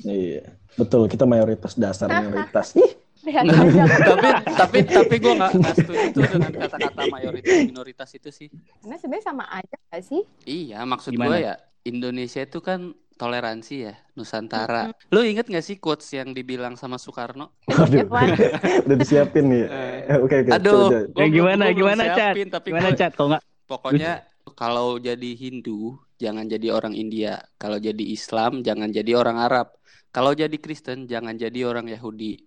Iya. 0.03 0.45
Betul, 0.73 1.05
kita 1.05 1.25
mayoritas 1.25 1.73
dasar 1.75 2.09
mayoritas. 2.09 2.77
Ih, 2.77 2.93
lihat 3.23 3.45
aja 3.47 3.83
tapi 3.87 4.29
tapi 4.59 4.79
tapi 4.83 5.15
gue 5.23 5.33
nggak 5.39 5.77
setuju 5.79 6.07
tuh 6.11 6.23
dengan 6.27 6.53
kata-kata 6.53 7.03
mayoritas 7.07 7.57
minoritas 7.67 8.11
itu 8.19 8.31
sih. 8.35 8.49
karena 8.83 8.97
sebenarnya 8.99 9.25
sama 9.25 9.45
aja 9.47 9.77
gak 9.91 10.03
sih 10.03 10.23
Iya, 10.43 10.83
maksud 10.83 11.15
gue 11.15 11.37
ya 11.39 11.55
Indonesia 11.87 12.43
itu 12.43 12.59
kan 12.63 12.95
toleransi 13.23 13.75
ya, 13.87 13.95
Nusantara. 14.19 14.91
Lu 15.15 15.23
inget 15.23 15.47
gak 15.47 15.63
sih 15.63 15.79
quotes 15.79 16.11
yang 16.11 16.35
dibilang 16.35 16.75
sama 16.75 16.99
Soekarno? 16.99 17.55
Apaan? 17.71 18.35
udah 18.89 18.97
disiapin 18.99 19.47
nih. 19.47 19.65
Eh. 19.71 20.19
Oke 20.19 20.43
oke. 20.43 20.51
Aduh. 20.59 20.91
Ya, 21.15 21.27
gimana, 21.31 21.71
gimana, 21.71 22.03
Tapi 22.19 22.51
Gimana 22.51 22.91
gua- 22.91 22.99
cat? 22.99 23.13
Kalau 23.15 23.29
nggak 23.31 23.43
pokoknya 23.71 24.13
kalau 24.59 24.99
jadi 24.99 25.31
Hindu 25.39 26.03
jangan 26.19 26.51
jadi 26.51 26.75
orang 26.75 26.95
India, 26.99 27.39
kalau 27.59 27.79
jadi 27.79 28.03
Islam 28.03 28.67
jangan 28.67 28.91
jadi 28.91 29.15
orang 29.15 29.39
Arab, 29.39 29.71
kalau 30.11 30.35
jadi 30.35 30.55
Kristen 30.59 31.07
jangan 31.07 31.39
jadi 31.39 31.63
orang 31.67 31.87
Yahudi. 31.91 32.43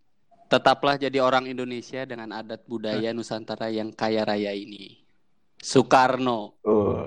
Tetaplah 0.46 0.96
jadi 1.02 1.18
orang 1.22 1.50
Indonesia 1.50 2.06
dengan 2.06 2.30
adat 2.30 2.62
budaya 2.70 3.10
Nusantara 3.12 3.74
yang 3.74 3.90
kaya 3.90 4.22
raya 4.22 4.54
ini. 4.54 5.02
Soekarno 5.58 6.54
Oh. 6.62 7.02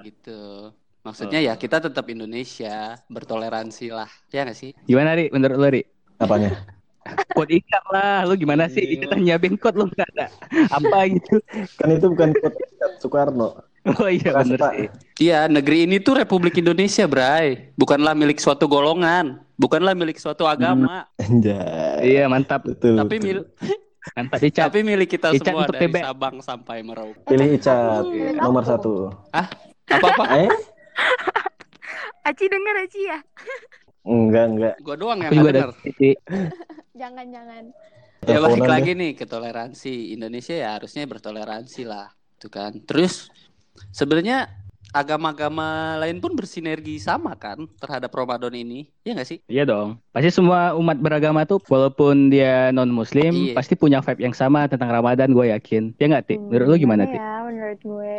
gitu. 0.00 0.70
Maksudnya 1.00 1.40
ya 1.40 1.56
kita 1.56 1.80
tetap 1.80 2.06
Indonesia, 2.08 2.94
bertoleransi 3.08 3.88
lah. 3.90 4.08
Ya 4.30 4.44
nggak 4.46 4.56
sih? 4.56 4.70
gimana 4.86 5.16
ri? 5.16 5.32
Menurut 5.32 5.56
lo 5.58 5.68
ri? 5.68 5.82
Apanya? 6.20 6.52
Code 7.36 7.52
ikat 7.58 7.84
lah. 7.90 8.28
Lu 8.28 8.36
gimana 8.36 8.68
sih? 8.68 8.84
Iya. 8.84 9.08
Kita 9.08 9.14
nyiapin 9.16 9.56
code 9.56 9.76
lu 9.80 9.84
nggak 9.88 10.08
ada. 10.16 10.26
Apa 10.70 11.08
gitu? 11.08 11.40
Kan 11.80 11.88
itu 11.96 12.06
bukan 12.12 12.30
quote 12.36 12.56
Soekarno. 13.00 13.48
Oh 13.96 14.08
iya 14.12 14.36
bener 14.36 14.60
sih. 14.60 14.88
Iya, 15.24 15.48
negeri 15.48 15.88
ini 15.88 15.96
tuh 16.04 16.20
Republik 16.20 16.60
Indonesia, 16.60 17.08
Bray. 17.08 17.72
Bukanlah 17.80 18.12
milik 18.12 18.36
suatu 18.36 18.68
golongan, 18.68 19.40
bukanlah 19.60 19.92
milik 19.92 20.16
suatu 20.16 20.48
agama, 20.48 21.04
Anjay. 21.20 22.16
Iya 22.16 22.24
mantap. 22.26 22.64
Betul. 22.64 22.96
tapi 22.96 23.20
betul. 23.20 23.26
mil 23.28 23.40
Mantap 24.16 24.40
dicat. 24.40 24.72
tapi 24.72 24.80
milik 24.80 25.12
kita 25.12 25.28
Icat 25.28 25.52
semua 25.52 25.68
dari 25.68 25.84
TB. 25.84 25.94
Sabang 26.00 26.36
sampai 26.40 26.80
Merauke. 26.80 27.20
Pilih 27.28 27.52
Icat 27.52 28.00
nomor 28.40 28.64
satu. 28.64 29.12
Apa-apa? 29.86 30.24
Eh? 30.40 30.50
Aci 32.28 32.44
denger 32.48 32.74
Aci 32.80 33.00
ya 33.04 33.18
Enggak 34.00 34.44
enggak. 34.48 34.74
Gua 34.80 34.96
doang 34.96 35.20
yang 35.20 35.32
Aku 35.36 35.44
denger. 35.52 35.70
jangan 36.96 37.26
jangan 37.28 37.62
Ya 38.20 38.36
balik 38.36 38.60
Teleponan 38.60 38.68
lagi 38.68 38.92
nih 38.92 39.12
ke 39.16 39.24
toleransi. 39.24 40.12
Indonesia 40.12 40.52
ya 40.52 40.76
harusnya 40.76 41.08
bertoleransi 41.08 41.88
lah, 41.88 42.12
tuh 42.36 42.52
kan. 42.52 42.76
Terus 42.84 43.32
sebenarnya 43.92 44.44
agama-agama 44.92 45.96
lain 45.96 46.20
pun 46.20 46.36
bersinergi 46.36 47.00
sama 47.00 47.32
kan 47.40 47.64
terhadap 47.80 48.12
Ramadan 48.12 48.52
ini, 48.52 48.92
ya 49.02 49.16
nggak 49.16 49.28
sih? 49.28 49.38
Iya 49.46 49.64
dong. 49.64 49.98
Pasti 50.10 50.30
semua 50.30 50.74
umat 50.74 50.98
beragama 50.98 51.46
tuh 51.46 51.62
walaupun 51.66 52.28
dia 52.28 52.70
non 52.70 52.90
muslim 52.90 53.32
Iya. 53.32 53.54
pasti 53.56 53.74
punya 53.74 54.02
vibe 54.02 54.26
yang 54.26 54.36
sama 54.36 54.66
tentang 54.66 54.90
Ramadan 54.90 55.32
gue 55.32 55.50
yakin. 55.50 55.94
Ya 55.96 56.06
nggak 56.10 56.24
Ti? 56.26 56.34
Menurut 56.36 56.66
lu 56.70 56.76
gimana 56.76 57.04
Ti? 57.06 57.16
ya 57.16 57.40
menurut 57.50 57.80
gue 57.82 58.18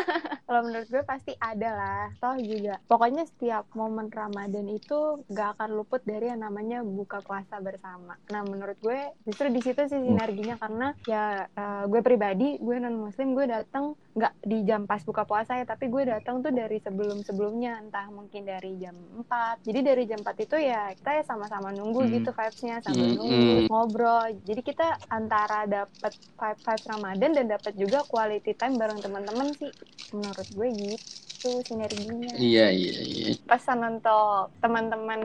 kalau 0.46 0.60
menurut 0.66 0.88
gue 0.90 1.02
pasti 1.06 1.32
ada 1.38 1.70
lah 1.70 2.04
toh 2.18 2.34
juga 2.42 2.82
pokoknya 2.90 3.22
setiap 3.24 3.70
momen 3.78 4.10
Ramadan 4.10 4.66
itu 4.66 5.22
gak 5.30 5.56
akan 5.58 5.78
luput 5.78 6.02
dari 6.02 6.30
yang 6.30 6.42
namanya 6.42 6.82
buka 6.82 7.22
puasa 7.22 7.62
bersama 7.62 8.18
nah 8.28 8.42
menurut 8.42 8.74
gue 8.82 8.98
justru 9.24 9.46
di 9.54 9.60
situ 9.62 9.86
sih 9.86 9.98
sinerginya 10.02 10.58
karena 10.58 10.90
ya 11.06 11.46
eh, 11.46 11.84
gue 11.86 12.00
pribadi 12.02 12.58
gue 12.58 12.76
non 12.82 12.98
muslim 12.98 13.38
gue 13.38 13.46
datang 13.46 13.94
nggak 14.14 14.32
di 14.46 14.58
jam 14.66 14.86
pas 14.86 15.02
buka 15.02 15.22
puasa 15.26 15.58
ya 15.58 15.66
tapi 15.66 15.90
gue 15.90 16.02
datang 16.06 16.42
tuh 16.42 16.54
dari 16.54 16.78
sebelum 16.78 17.22
sebelumnya 17.22 17.82
entah 17.82 18.06
mungkin 18.10 18.46
dari 18.46 18.78
jam 18.78 18.94
4 19.26 19.66
jadi 19.66 19.80
dari 19.82 20.02
jam 20.06 20.22
4 20.24 20.36
itu 20.40 20.56
ya 20.56 20.96
kita 20.96 21.10
ya 21.12 21.22
sama-sama 21.22 21.68
nunggu 21.68 22.00
Hmm. 22.00 22.12
gitu 22.14 22.30
vibes-nya 22.32 22.80
sambil 22.80 23.04
Hmm, 23.04 23.16
nunggu 23.20 23.36
hmm. 23.60 23.68
ngobrol 23.68 24.24
jadi 24.42 24.60
kita 24.64 24.86
antara 25.08 25.68
dapat 25.68 26.12
vibe 26.16 26.60
vibe 26.64 26.84
Ramadan 26.88 27.30
dan 27.36 27.46
dapat 27.52 27.72
juga 27.76 27.98
quality 28.08 28.56
time 28.56 28.74
bareng 28.74 28.98
teman-teman 28.98 29.52
sih 29.54 29.68
menurut 30.10 30.48
gue 30.48 30.68
gitu 30.72 31.60
sinerginya 31.62 32.32
Iya 32.34 32.72
iya 32.72 32.94
iya. 33.04 33.28
pesan 33.44 33.84
untuk 33.84 34.48
teman-teman 34.58 35.20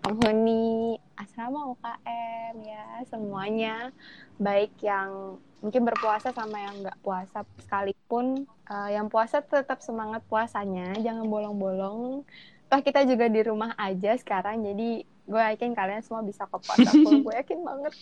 penghuni 0.00 0.96
asrama 1.14 1.68
UKM 1.68 2.54
ya 2.64 2.84
semuanya 3.04 3.92
baik 4.38 4.72
yang 4.80 5.36
mungkin 5.58 5.82
berpuasa 5.84 6.30
sama 6.30 6.56
yang 6.56 6.80
nggak 6.80 6.98
puasa 7.02 7.42
sekalipun 7.60 8.46
eh, 8.64 8.90
yang 8.94 9.10
puasa 9.10 9.42
tetap 9.42 9.82
semangat 9.82 10.22
puasanya 10.24 10.94
jangan 11.02 11.26
bolong-bolong 11.26 12.22
toh 12.68 12.80
kita 12.80 13.00
juga 13.02 13.26
di 13.26 13.40
rumah 13.40 13.72
aja 13.74 14.12
sekarang 14.14 14.60
jadi 14.62 14.88
gue 15.02 15.42
yakin 15.46 15.72
kalian 15.72 16.00
semua 16.00 16.20
bisa 16.20 16.44
ke 16.44 16.56
puasa 16.56 16.84
full 17.02 17.20
gue 17.22 17.34
yakin 17.34 17.58
banget 17.60 17.92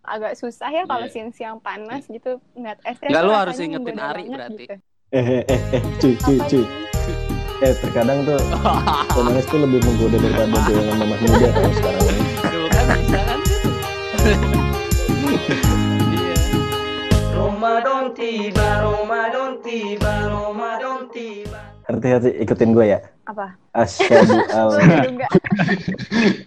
agak 0.00 0.32
susah 0.34 0.70
ya 0.70 0.84
kalau 0.84 1.02
Iya. 1.02 1.12
siang-siang 1.12 1.58
panas 1.58 2.06
gitu 2.06 2.38
ngeliat 2.52 2.78
es 2.80 2.96
teh 2.96 3.10
lu 3.10 3.34
harus 3.34 3.58
ingetin 3.58 3.82
menggoda 3.92 4.06
Ari 4.06 4.22
banget 4.22 4.30
berarti. 4.32 4.62
gitu. 4.64 4.74
Eh 5.08 5.24
eh 5.24 5.42
eh 5.44 5.60
eh 5.72 5.82
cuy 5.96 6.14
cuy 6.16 6.38
cuy. 6.44 6.64
Eh 7.58 7.72
terkadang 7.76 8.22
tuh 8.22 8.38
komunis 9.12 9.42
tuh 9.44 9.58
lebih 9.58 9.80
menggoda 9.80 10.16
daripada 10.16 10.46
goyangan 10.62 10.96
mamah 10.96 11.18
muda 11.20 11.48
kalau 11.48 11.72
sekarang 11.72 12.04
ini. 12.04 12.22
Dulu 12.44 12.66
kan 12.68 12.86
bisa 12.94 13.20
kan? 13.20 13.40
Iya. 16.06 16.34
Ramadan 17.32 18.04
tiba, 18.12 18.68
Ramadan 18.80 19.50
tiba, 19.60 20.12
Ramadan 20.24 20.85
tiba. 21.86 21.96
Hati-hati 21.98 22.30
ikutin 22.42 22.74
gue 22.74 22.86
ya. 22.90 22.98
apa 23.26 23.58
Asyhadu 23.74 24.38
juga 24.38 25.26